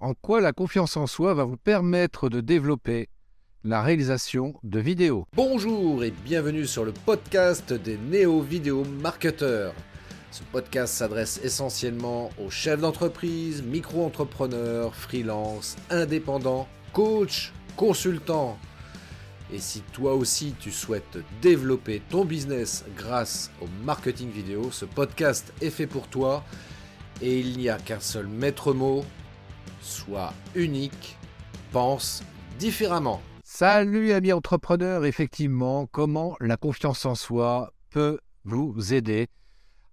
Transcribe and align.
en 0.00 0.14
quoi 0.14 0.40
la 0.40 0.52
confiance 0.52 0.96
en 0.96 1.06
soi 1.06 1.34
va 1.34 1.44
vous 1.44 1.56
permettre 1.56 2.28
de 2.28 2.40
développer 2.40 3.08
la 3.64 3.82
réalisation 3.82 4.54
de 4.62 4.78
vidéos. 4.78 5.26
Bonjour 5.34 6.04
et 6.04 6.12
bienvenue 6.24 6.66
sur 6.66 6.84
le 6.84 6.92
podcast 6.92 7.72
des 7.72 7.98
néo-vidéo 7.98 8.84
marketeurs. 8.84 9.74
Ce 10.30 10.42
podcast 10.52 10.94
s'adresse 10.94 11.40
essentiellement 11.42 12.30
aux 12.38 12.50
chefs 12.50 12.80
d'entreprise, 12.80 13.62
micro-entrepreneurs, 13.62 14.94
freelance, 14.94 15.76
indépendants, 15.90 16.68
coachs, 16.92 17.52
consultants. 17.76 18.56
Et 19.52 19.58
si 19.58 19.80
toi 19.92 20.14
aussi 20.14 20.54
tu 20.60 20.70
souhaites 20.70 21.18
développer 21.42 22.02
ton 22.08 22.24
business 22.24 22.84
grâce 22.96 23.50
au 23.60 23.66
marketing 23.84 24.30
vidéo, 24.30 24.70
ce 24.70 24.84
podcast 24.84 25.52
est 25.60 25.70
fait 25.70 25.86
pour 25.86 26.06
toi 26.06 26.44
et 27.20 27.40
il 27.40 27.56
n'y 27.56 27.68
a 27.68 27.78
qu'un 27.78 28.00
seul 28.00 28.28
maître 28.28 28.72
mot, 28.72 29.04
sois 29.80 30.32
unique, 30.54 31.16
pense 31.72 32.22
différemment. 32.58 33.20
Salut 33.42 34.12
amis 34.12 34.32
entrepreneurs, 34.32 35.04
effectivement, 35.04 35.86
comment 35.86 36.36
la 36.40 36.56
confiance 36.56 37.06
en 37.06 37.14
soi 37.14 37.72
peut 37.90 38.18
vous 38.44 38.92
aider 38.92 39.28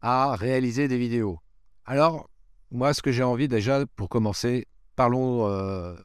à 0.01 0.35
réaliser 0.35 0.87
des 0.87 0.97
vidéos? 0.97 1.39
Alors, 1.85 2.29
moi, 2.71 2.93
ce 2.93 3.01
que 3.01 3.11
j'ai 3.11 3.23
envie 3.23 3.47
déjà, 3.47 3.85
pour 3.95 4.09
commencer, 4.09 4.67
parlons, 4.95 5.47
euh, 5.47 5.95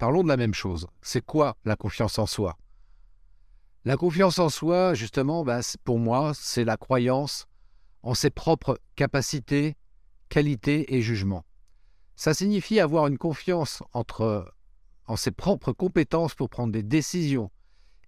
de 0.00 0.28
la 0.28 0.36
même 0.36 0.54
chose. 0.54 0.86
C'est 1.02 1.24
quoi 1.24 1.56
la 1.64 1.76
confiance 1.76 2.18
en 2.18 2.26
soi? 2.26 2.56
La 3.84 3.96
confiance 3.96 4.38
en 4.38 4.48
soi, 4.48 4.94
justement, 4.94 5.44
bah, 5.44 5.60
pour 5.84 5.98
moi, 5.98 6.32
c'est 6.34 6.64
la 6.64 6.76
croyance 6.76 7.46
en 8.02 8.14
ses 8.14 8.30
propres 8.30 8.78
capacités, 8.96 9.76
qualités 10.28 10.94
et 10.94 11.02
jugements. 11.02 11.44
Ça 12.20 12.34
signifie 12.34 12.80
avoir 12.80 13.06
une 13.06 13.16
confiance 13.16 13.82
entre, 13.94 14.52
en 15.06 15.16
ses 15.16 15.30
propres 15.30 15.72
compétences 15.72 16.34
pour 16.34 16.50
prendre 16.50 16.70
des 16.70 16.82
décisions 16.82 17.50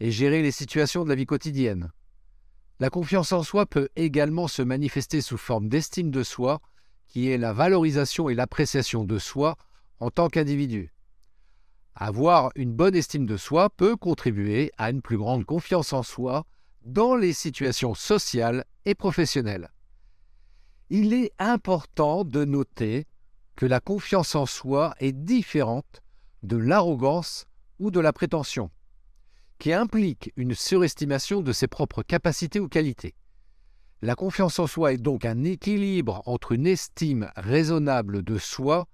et 0.01 0.11
gérer 0.11 0.43
les 0.43 0.51
situations 0.51 1.05
de 1.05 1.09
la 1.09 1.15
vie 1.15 1.25
quotidienne. 1.25 1.91
La 2.79 2.91
confiance 2.91 3.33
en 3.33 3.43
soi 3.43 3.65
peut 3.65 3.89
également 3.97 4.49
se 4.49 4.61
manifester 4.61 5.23
sous 5.23 5.39
forme 5.39 5.71
d'estime 5.71 6.11
de 6.11 6.23
soi, 6.23 6.61
qui 7.09 7.31
est 7.31 7.39
la 7.39 7.55
valorisation 7.55 8.29
et 8.29 8.35
l'appréciation 8.35 9.05
de 9.05 9.19
soi 9.19 9.57
en 9.99 10.11
tant 10.11 10.29
qu'individu. 10.29 10.93
Avoir 11.95 12.51
une 12.55 12.75
bonne 12.75 12.95
estime 12.95 13.25
de 13.25 13.39
soi 13.39 13.71
peut 13.71 13.97
contribuer 13.97 14.73
à 14.77 14.91
une 14.91 15.01
plus 15.01 15.17
grande 15.17 15.47
confiance 15.47 15.95
en 15.95 16.03
soi 16.03 16.45
dans 16.85 17.17
les 17.17 17.33
situations 17.33 17.95
sociales 17.95 18.67
et 18.85 18.95
professionnelles. 18.95 19.71
Il 20.91 21.15
est 21.15 21.33
important 21.39 22.25
de 22.25 22.45
noter 22.45 23.07
que 23.57 23.67
la 23.67 23.81
confiance 23.81 24.35
en 24.35 24.47
soi 24.47 24.95
est 24.99 25.13
différente 25.13 26.03
de 26.43 26.57
l'arrogance 26.57 27.47
ou 27.79 27.91
de 27.91 28.01
la 28.01 28.13
prétention, 28.13 28.71
qui 29.59 29.73
implique 29.73 30.33
une 30.37 30.55
surestimation 30.55 31.41
de 31.41 31.53
ses 31.53 31.69
propres 31.69 32.03
capacités 32.03 32.61
ou 32.61 32.69
qualités. 32.69 33.15
La 34.01 34.17
confiance 34.17 34.59
en 34.59 34.67
soi 34.67 34.93
est 34.93 34.99
donc 34.99 35.25
un 35.25 35.45
équilibre 35.45 36.23
entre 36.27 36.53
une 36.53 36.67
estime 36.67 37.31
raisonnable 37.37 38.23
de 38.23 38.39
soi 38.39 38.89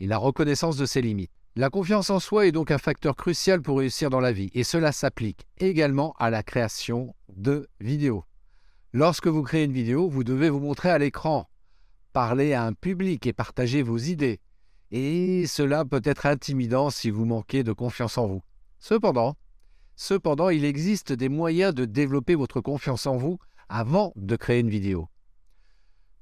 et 0.00 0.06
la 0.06 0.16
reconnaissance 0.16 0.76
de 0.76 0.86
ses 0.86 1.02
limites. 1.02 1.30
La 1.56 1.70
confiance 1.70 2.10
en 2.10 2.20
soi 2.20 2.46
est 2.46 2.52
donc 2.52 2.70
un 2.70 2.78
facteur 2.78 3.16
crucial 3.16 3.62
pour 3.62 3.78
réussir 3.78 4.10
dans 4.10 4.20
la 4.20 4.32
vie, 4.32 4.50
et 4.52 4.62
cela 4.64 4.92
s'applique 4.92 5.46
également 5.58 6.14
à 6.18 6.28
la 6.28 6.42
création 6.42 7.14
de 7.34 7.68
vidéos. 7.80 8.24
Lorsque 8.92 9.26
vous 9.26 9.42
créez 9.42 9.64
une 9.64 9.72
vidéo, 9.72 10.08
vous 10.08 10.24
devez 10.24 10.50
vous 10.50 10.60
montrer 10.60 10.90
à 10.90 10.98
l'écran, 10.98 11.48
parler 12.16 12.54
à 12.54 12.64
un 12.64 12.72
public 12.72 13.26
et 13.26 13.34
partager 13.34 13.82
vos 13.82 13.98
idées. 13.98 14.40
Et 14.90 15.46
cela 15.46 15.84
peut 15.84 16.00
être 16.02 16.24
intimidant 16.24 16.88
si 16.88 17.10
vous 17.10 17.26
manquez 17.26 17.62
de 17.62 17.74
confiance 17.74 18.16
en 18.16 18.26
vous. 18.26 18.42
Cependant, 18.78 19.36
cependant, 19.96 20.48
il 20.48 20.64
existe 20.64 21.12
des 21.12 21.28
moyens 21.28 21.74
de 21.74 21.84
développer 21.84 22.34
votre 22.34 22.62
confiance 22.62 23.06
en 23.06 23.18
vous 23.18 23.36
avant 23.68 24.14
de 24.16 24.34
créer 24.34 24.60
une 24.60 24.70
vidéo. 24.70 25.10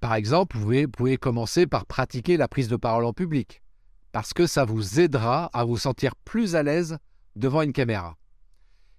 Par 0.01 0.17
exemple, 0.17 0.57
vous 0.57 0.89
pouvez, 0.89 1.17
commencer 1.17 1.65
par 1.69 1.87
pratiquer 1.87 2.37
la 2.37 2.49
prise 2.49 2.67
de 2.67 2.75
parole 2.75 3.05
en 3.05 3.13
public, 3.13 3.63
parce 4.11 4.35
que 4.35 4.49
ça 4.49 4.65
vous 4.65 4.99
aidera 4.99 5.45
à 5.53 5.63
vous 5.63 5.79
sentir 5.79 6.17
plus 6.17 6.57
à 6.57 6.65
l'aise 6.65 6.99
devant 7.37 7.63
une 7.63 7.73
caméra. 7.73 8.17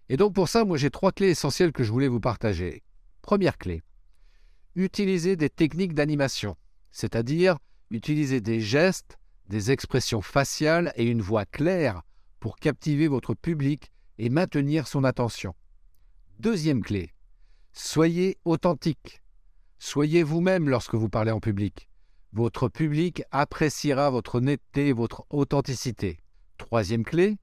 Et 0.07 0.15
donc 0.15 0.33
pour 0.33 0.47
ça, 0.47 0.63
moi 0.63 0.77
j'ai 0.77 0.91
trois 0.91 1.11
clés 1.11 1.31
essentielles 1.31 1.73
que 1.73 1.83
je 1.83 1.91
voulais 1.91 2.07
vous 2.07 2.21
partager. 2.21 2.83
Première 3.21 3.57
clé, 3.57 3.83
utilisez 4.75 5.35
des 5.35 5.49
techniques 5.49 5.93
d'animation 5.93 6.55
c'est-à-dire 6.95 7.57
utiliser 7.91 8.39
des 8.39 8.61
gestes, 8.61 9.19
des 9.49 9.69
expressions 9.71 10.21
faciales 10.21 10.93
et 10.95 11.03
une 11.05 11.21
voix 11.21 11.45
claire 11.45 12.03
pour 12.39 12.55
captiver 12.55 13.09
votre 13.09 13.33
public 13.33 13.91
et 14.17 14.29
maintenir 14.29 14.87
son 14.87 15.03
attention. 15.03 15.53
Deuxième 16.39 16.81
clé, 16.81 17.13
soyez 17.73 18.37
authentique. 18.45 19.21
Soyez 19.77 20.23
vous-même 20.23 20.69
lorsque 20.69 20.95
vous 20.95 21.09
parlez 21.09 21.31
en 21.31 21.41
public. 21.41 21.89
Votre 22.31 22.69
public 22.69 23.23
appréciera 23.29 24.09
votre 24.09 24.39
netteté 24.39 24.87
et 24.87 24.93
votre 24.93 25.25
authenticité. 25.29 26.19
Troisième 26.57 27.03
clé, 27.03 27.35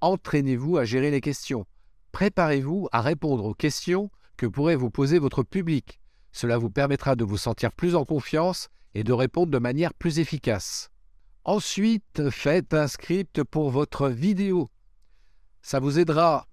entraînez-vous 0.00 0.76
à 0.76 0.84
gérer 0.84 1.12
les 1.12 1.20
questions. 1.20 1.66
Préparez-vous 2.10 2.88
à 2.90 3.00
répondre 3.00 3.44
aux 3.44 3.54
questions 3.54 4.10
que 4.36 4.46
pourrait 4.46 4.74
vous 4.74 4.90
poser 4.90 5.20
votre 5.20 5.44
public. 5.44 6.00
Cela 6.32 6.58
vous 6.58 6.70
permettra 6.70 7.14
de 7.14 7.24
vous 7.24 7.38
sentir 7.38 7.70
plus 7.70 7.94
en 7.94 8.04
confiance 8.04 8.68
et 8.94 9.04
de 9.04 9.12
répondre 9.12 9.50
de 9.50 9.58
manière 9.58 9.94
plus 9.94 10.18
efficace. 10.18 10.90
Ensuite, 11.44 12.30
faites 12.30 12.74
un 12.74 12.88
script 12.88 13.42
pour 13.42 13.70
votre 13.70 14.08
vidéo. 14.08 14.70
Ça 15.62 15.80
vous 15.80 15.98
aidera, 15.98 16.46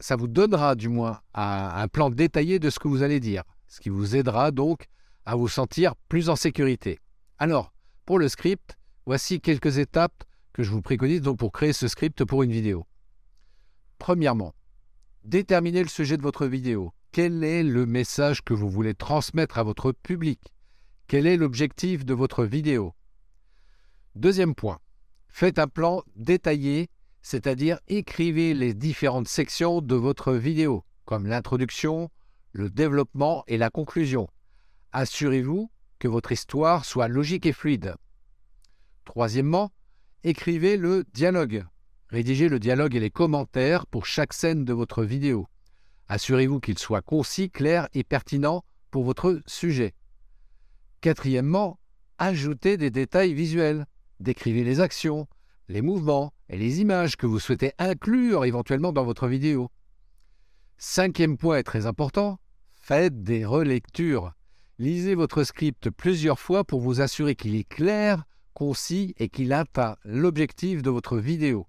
ça 0.00 0.16
vous 0.16 0.28
donnera 0.28 0.74
du 0.74 0.88
moins 0.88 1.20
un, 1.34 1.88
plan 1.88 2.10
détaillé 2.10 2.58
de 2.58 2.70
ce 2.70 2.78
que 2.78 2.88
vous 2.88 3.02
allez 3.02 3.20
dire, 3.20 3.44
ce 3.66 3.80
qui 3.80 3.88
vous 3.88 4.16
aidera 4.16 4.50
donc 4.50 4.86
à 5.24 5.36
vous 5.36 5.48
sentir 5.48 5.94
plus 6.08 6.28
en 6.30 6.36
sécurité. 6.36 6.98
Alors, 7.38 7.72
pour 8.06 8.18
le 8.18 8.28
script, 8.28 8.76
voici 9.06 9.40
quelques 9.40 9.78
étapes 9.78 10.24
que 10.52 10.62
je 10.62 10.70
vous 10.70 10.82
préconise 10.82 11.22
pour 11.38 11.52
créer 11.52 11.72
ce 11.72 11.86
script 11.88 12.24
pour 12.24 12.42
une 12.42 12.50
vidéo. 12.52 12.86
Premièrement, 13.98 14.54
déterminez 15.24 15.82
le 15.82 15.88
sujet 15.88 16.16
de 16.16 16.22
votre 16.22 16.46
vidéo. 16.46 16.92
Quel 17.12 17.44
est 17.44 17.62
le 17.62 17.86
message 17.86 18.42
que 18.42 18.54
vous 18.54 18.68
voulez 18.68 18.94
transmettre 18.94 19.58
à 19.58 19.62
votre 19.62 19.92
public? 19.92 20.40
Quel 21.08 21.26
est 21.26 21.38
l'objectif 21.38 22.04
de 22.04 22.12
votre 22.12 22.44
vidéo? 22.44 22.94
Deuxième 24.14 24.54
point, 24.54 24.78
faites 25.28 25.58
un 25.58 25.66
plan 25.66 26.02
détaillé, 26.16 26.90
c'est-à-dire 27.22 27.78
écrivez 27.88 28.52
les 28.52 28.74
différentes 28.74 29.26
sections 29.26 29.80
de 29.80 29.94
votre 29.94 30.34
vidéo, 30.34 30.84
comme 31.06 31.26
l'introduction, 31.26 32.10
le 32.52 32.68
développement 32.68 33.42
et 33.46 33.56
la 33.56 33.70
conclusion. 33.70 34.28
Assurez-vous 34.92 35.70
que 35.98 36.08
votre 36.08 36.30
histoire 36.30 36.84
soit 36.84 37.08
logique 37.08 37.46
et 37.46 37.54
fluide. 37.54 37.94
Troisièmement, 39.06 39.72
écrivez 40.24 40.76
le 40.76 41.06
dialogue. 41.14 41.64
Rédigez 42.10 42.50
le 42.50 42.58
dialogue 42.58 42.94
et 42.94 43.00
les 43.00 43.10
commentaires 43.10 43.86
pour 43.86 44.04
chaque 44.04 44.34
scène 44.34 44.66
de 44.66 44.74
votre 44.74 45.04
vidéo. 45.04 45.46
Assurez-vous 46.08 46.60
qu'il 46.60 46.78
soit 46.78 47.02
concis, 47.02 47.50
clair 47.50 47.88
et 47.94 48.04
pertinent 48.04 48.62
pour 48.90 49.04
votre 49.04 49.40
sujet. 49.46 49.94
Quatrièmement, 51.00 51.78
ajoutez 52.18 52.76
des 52.76 52.90
détails 52.90 53.32
visuels. 53.32 53.86
Décrivez 54.18 54.64
les 54.64 54.80
actions, 54.80 55.28
les 55.68 55.80
mouvements 55.80 56.32
et 56.48 56.58
les 56.58 56.80
images 56.80 57.16
que 57.16 57.26
vous 57.26 57.38
souhaitez 57.38 57.72
inclure 57.78 58.44
éventuellement 58.44 58.92
dans 58.92 59.04
votre 59.04 59.28
vidéo. 59.28 59.70
Cinquième 60.76 61.36
point 61.36 61.58
est 61.58 61.62
très 61.62 61.86
important, 61.86 62.38
faites 62.74 63.22
des 63.22 63.44
relectures. 63.44 64.32
Lisez 64.80 65.14
votre 65.14 65.44
script 65.44 65.90
plusieurs 65.90 66.40
fois 66.40 66.64
pour 66.64 66.80
vous 66.80 67.00
assurer 67.00 67.36
qu'il 67.36 67.54
est 67.54 67.68
clair, 67.68 68.24
concis 68.54 69.14
et 69.18 69.28
qu'il 69.28 69.52
atteint 69.52 69.96
l'objectif 70.04 70.82
de 70.82 70.90
votre 70.90 71.18
vidéo. 71.18 71.68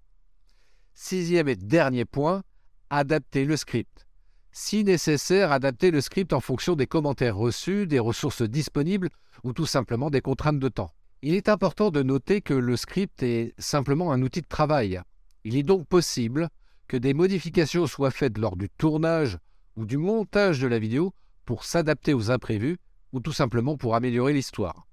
Sixième 0.96 1.48
et 1.48 1.56
dernier 1.56 2.06
point, 2.06 2.42
adaptez 2.90 3.46
le 3.46 3.58
script. 3.58 4.08
Si 4.52 4.84
nécessaire, 4.84 5.52
adapter 5.52 5.92
le 5.92 6.02
script 6.02 6.34
en 6.34 6.40
fonction 6.40 6.76
des 6.76 6.88
commentaires 6.88 7.38
reçus, 7.38 7.88
des 7.88 8.00
ressources 8.00 8.42
disponibles 8.42 9.10
ou 9.44 9.54
tout 9.54 9.66
simplement 9.66 10.10
des 10.10 10.22
contraintes 10.22 10.60
de 10.60 10.70
temps. 10.70 10.92
Il 11.22 11.34
est 11.34 11.50
important 11.50 11.92
de 11.92 12.02
noter 12.02 12.42
que 12.42 12.54
le 12.54 12.78
script 12.78 13.24
est 13.24 13.54
simplement 13.58 14.12
un 14.12 14.22
outil 14.22 14.42
de 14.42 14.48
travail. 14.48 15.02
Il 15.44 15.56
est 15.56 15.64
donc 15.64 15.88
possible 15.88 16.50
que 16.88 16.98
des 16.98 17.14
modifications 17.14 17.88
soient 17.88 18.12
faites 18.12 18.38
lors 18.38 18.56
du 18.56 18.70
tournage 18.70 19.38
ou 19.76 19.86
du 19.86 19.98
montage 19.98 20.60
de 20.60 20.68
la 20.68 20.80
vidéo 20.80 21.14
pour 21.46 21.64
s'adapter 21.64 22.14
aux 22.14 22.32
imprévus 22.32 22.78
ou 23.12 23.20
tout 23.20 23.32
simplement 23.32 23.78
pour 23.78 23.96
améliorer 23.96 24.34
l'histoire. 24.34 24.88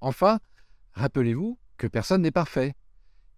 Enfin, 0.00 0.38
rappelez-vous 0.92 1.58
que 1.76 1.86
personne 1.86 2.22
n'est 2.22 2.30
parfait. 2.30 2.74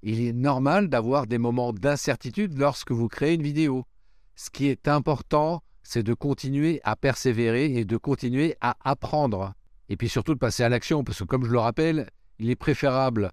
Il 0.02 0.20
est 0.20 0.32
normal 0.32 0.88
d'avoir 0.88 1.26
des 1.26 1.38
moments 1.38 1.72
d'incertitude 1.72 2.58
lorsque 2.58 2.92
vous 2.92 3.08
créez 3.08 3.34
une 3.34 3.42
vidéo. 3.42 3.84
Ce 4.34 4.50
qui 4.50 4.66
est 4.66 4.88
important, 4.88 5.62
c'est 5.82 6.02
de 6.02 6.14
continuer 6.14 6.80
à 6.84 6.96
persévérer 6.96 7.74
et 7.76 7.84
de 7.84 7.96
continuer 7.96 8.56
à 8.60 8.76
apprendre. 8.82 9.54
Et 9.88 9.96
puis 9.96 10.08
surtout 10.08 10.34
de 10.34 10.38
passer 10.38 10.62
à 10.62 10.68
l'action, 10.68 11.04
parce 11.04 11.18
que 11.18 11.24
comme 11.24 11.44
je 11.44 11.50
le 11.50 11.58
rappelle, 11.58 12.08
il 12.38 12.50
est 12.50 12.56
préférable 12.56 13.30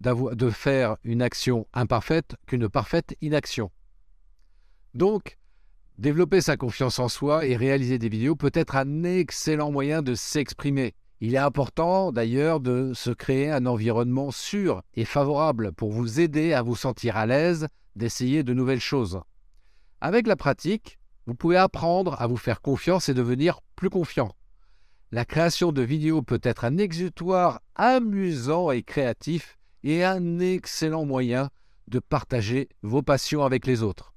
de 0.00 0.50
faire 0.50 0.96
une 1.04 1.22
action 1.22 1.66
imparfaite 1.72 2.34
qu'une 2.46 2.68
parfaite 2.68 3.16
inaction. 3.20 3.70
Donc, 4.94 5.38
développer 5.96 6.40
sa 6.40 6.56
confiance 6.56 6.98
en 6.98 7.08
soi 7.08 7.46
et 7.46 7.56
réaliser 7.56 7.98
des 7.98 8.08
vidéos 8.08 8.34
peut 8.34 8.50
être 8.52 8.76
un 8.76 9.04
excellent 9.04 9.70
moyen 9.70 10.02
de 10.02 10.14
s'exprimer. 10.14 10.94
Il 11.20 11.36
est 11.36 11.38
important 11.38 12.10
d'ailleurs 12.10 12.58
de 12.58 12.92
se 12.94 13.10
créer 13.10 13.50
un 13.50 13.64
environnement 13.66 14.32
sûr 14.32 14.82
et 14.94 15.04
favorable 15.04 15.72
pour 15.72 15.92
vous 15.92 16.18
aider 16.18 16.52
à 16.52 16.62
vous 16.62 16.74
sentir 16.74 17.16
à 17.16 17.26
l'aise 17.26 17.68
d'essayer 17.94 18.42
de 18.42 18.54
nouvelles 18.54 18.80
choses. 18.80 19.20
Avec 20.04 20.26
la 20.26 20.34
pratique, 20.34 20.98
vous 21.26 21.36
pouvez 21.36 21.56
apprendre 21.56 22.20
à 22.20 22.26
vous 22.26 22.36
faire 22.36 22.60
confiance 22.60 23.08
et 23.08 23.14
devenir 23.14 23.60
plus 23.76 23.88
confiant. 23.88 24.34
La 25.12 25.24
création 25.24 25.70
de 25.70 25.80
vidéos 25.80 26.22
peut 26.22 26.40
être 26.42 26.64
un 26.64 26.76
exutoire 26.76 27.60
amusant 27.76 28.72
et 28.72 28.82
créatif 28.82 29.60
et 29.84 30.02
un 30.02 30.40
excellent 30.40 31.04
moyen 31.04 31.50
de 31.86 32.00
partager 32.00 32.68
vos 32.82 33.02
passions 33.02 33.44
avec 33.44 33.64
les 33.64 33.84
autres. 33.84 34.12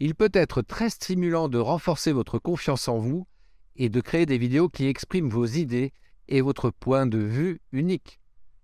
Il 0.00 0.14
peut 0.14 0.30
être 0.32 0.62
très 0.62 0.88
stimulant 0.88 1.50
de 1.50 1.58
renforcer 1.58 2.12
votre 2.12 2.38
confiance 2.38 2.88
en 2.88 2.96
vous 2.96 3.26
et 3.76 3.90
de 3.90 4.00
créer 4.00 4.24
des 4.24 4.38
vidéos 4.38 4.70
qui 4.70 4.86
expriment 4.86 5.28
vos 5.28 5.44
idées 5.44 5.92
et 6.28 6.40
votre 6.40 6.70
point 6.70 7.04
de 7.04 7.18
vue 7.18 7.60
unique. 7.72 8.20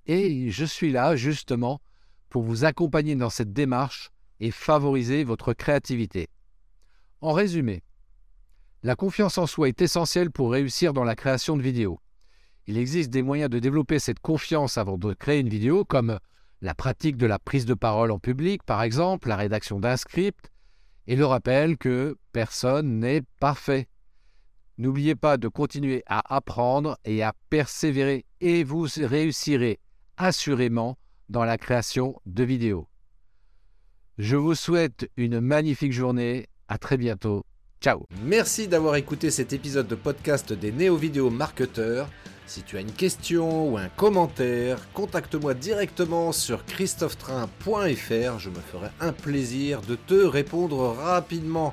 Et 0.06 0.50
je 0.50 0.64
suis 0.64 0.90
là 0.90 1.16
justement 1.16 1.82
pour 2.30 2.44
vous 2.44 2.64
accompagner 2.64 3.14
dans 3.14 3.28
cette 3.28 3.52
démarche 3.52 4.10
et 4.40 4.50
favoriser 4.50 5.24
votre 5.24 5.52
créativité. 5.52 6.28
En 7.20 7.32
résumé, 7.32 7.82
la 8.82 8.96
confiance 8.96 9.36
en 9.38 9.46
soi 9.46 9.68
est 9.68 9.82
essentielle 9.82 10.30
pour 10.30 10.52
réussir 10.52 10.92
dans 10.92 11.04
la 11.04 11.14
création 11.14 11.56
de 11.56 11.62
vidéos. 11.62 12.00
Il 12.66 12.78
existe 12.78 13.10
des 13.10 13.22
moyens 13.22 13.50
de 13.50 13.58
développer 13.58 13.98
cette 13.98 14.20
confiance 14.20 14.78
avant 14.78 14.96
de 14.96 15.12
créer 15.12 15.40
une 15.40 15.48
vidéo, 15.48 15.84
comme 15.84 16.18
la 16.62 16.74
pratique 16.74 17.16
de 17.16 17.26
la 17.26 17.38
prise 17.38 17.66
de 17.66 17.74
parole 17.74 18.10
en 18.10 18.18
public, 18.18 18.62
par 18.62 18.82
exemple, 18.82 19.28
la 19.28 19.36
rédaction 19.36 19.80
d'un 19.80 19.96
script, 19.96 20.50
et 21.06 21.16
le 21.16 21.26
rappel 21.26 21.76
que 21.76 22.16
personne 22.32 23.00
n'est 23.00 23.22
parfait. 23.40 23.88
N'oubliez 24.78 25.14
pas 25.14 25.36
de 25.36 25.48
continuer 25.48 26.02
à 26.06 26.34
apprendre 26.34 26.96
et 27.04 27.22
à 27.22 27.34
persévérer 27.50 28.24
et 28.40 28.64
vous 28.64 28.86
réussirez 28.96 29.78
assurément 30.16 30.96
dans 31.28 31.44
la 31.44 31.58
création 31.58 32.20
de 32.26 32.44
vidéos. 32.44 32.89
Je 34.20 34.36
vous 34.36 34.54
souhaite 34.54 35.08
une 35.16 35.40
magnifique 35.40 35.94
journée. 35.94 36.46
À 36.68 36.76
très 36.76 36.98
bientôt. 36.98 37.42
Ciao. 37.80 38.04
Merci 38.22 38.68
d'avoir 38.68 38.96
écouté 38.96 39.30
cet 39.30 39.54
épisode 39.54 39.88
de 39.88 39.94
podcast 39.94 40.52
des 40.52 40.72
néo-vidéo 40.72 41.30
marketeurs. 41.30 42.06
Si 42.44 42.62
tu 42.62 42.76
as 42.76 42.80
une 42.80 42.92
question 42.92 43.72
ou 43.72 43.78
un 43.78 43.88
commentaire, 43.88 44.92
contacte-moi 44.92 45.54
directement 45.54 46.32
sur 46.32 46.66
christophetrain.fr. 46.66 48.38
Je 48.38 48.50
me 48.50 48.60
ferai 48.60 48.88
un 49.00 49.14
plaisir 49.14 49.80
de 49.80 49.94
te 49.94 50.12
répondre 50.12 50.94
rapidement. 50.98 51.72